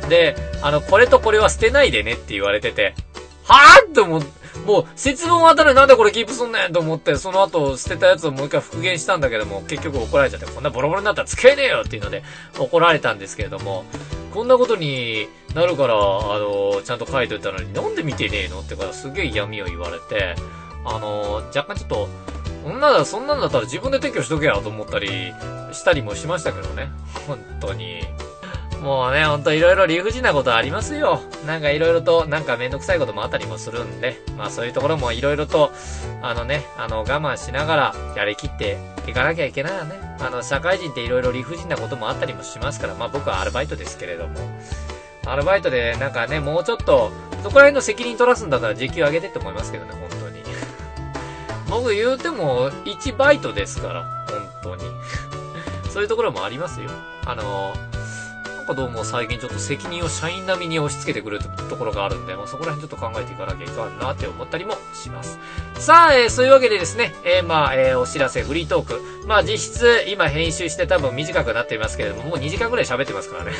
[0.09, 2.95] で、あの、これとこれは捨てないでねって言われてて、
[3.43, 12.23] はぁって思って、もう、節分終わったらなんでこれキープすんねんと思って、その後捨てたやつをもう一回復元したんだけども、結局怒られちゃって、こんなボロボロになったら使えねえよっていうので、
[12.57, 13.85] 怒られたんですけれども、
[14.33, 20.35] こんなことになるから、あの、ちゃんと書いといたのに、なんで見てねえのってからすげえ嫌味を言われて、
[20.85, 22.09] あの、若干ちょっと、
[22.63, 25.33] そんなだ、そんなんだったら自分で撤去しとけやと思ったり
[25.71, 26.89] したりもしましたけどね。
[27.27, 28.01] 本当に。
[28.81, 31.21] もうね、ほんといろいろ理不尽なことありますよ。
[31.45, 35.71] なんかいろいろと、なんかめんどくさいこともあったりもするんで、まあそういうところもいろいろと、
[36.21, 39.99] あのね、あの我慢しながらやりきっていかなきゃいけないよね。
[40.21, 44.39] あの、社会人っていろいろ理不尽なこともあったりもしますから、まあ僕はアルバイトですけれども、
[45.25, 47.11] アルバイトでなんかね、もうちょっと、
[47.43, 50.18] そこら辺の責任取らすんだったら時給上げてって思いますけどね、本当に。
[51.69, 54.25] 僕言うても1バイトですから、
[54.63, 54.83] 本当に。
[55.91, 56.89] そういうところもありますよ。
[57.25, 57.73] あの
[58.55, 61.39] なんかどうも最近ちょっと責任を社員並みに押し付けてくる
[61.69, 65.39] ところがあるんで、まあ、そこら辺ちょっと考えていかなきゃいかんなって思ったりもします。
[65.75, 69.01] さあ、えー、そういうわけでですね、えー、まあ、えー、お知らせ、フリートーク。
[69.25, 73.51] まあ、実質、今編集して多分短くなっていますけれども、もう2時間くらい喋ってますからね。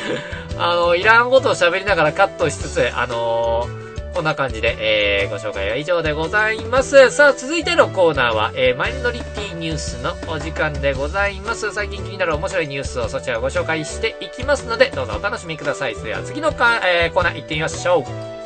[0.58, 3.85] あの、いらんことを喋りながらカットしつつ、あのー
[4.16, 7.10] こんな感じで、えー、ご紹介は以上でございます。
[7.10, 11.70] さあ、続いてのコーナーは、えー、マイノリティニュースのお時間でございます。
[11.70, 15.94] 最近気になる面白いニュースをそちらをご紹介していきますので、どうぞお楽しみください。
[15.94, 18.45] それでは次のか、えー、コーナー行ってみましょう。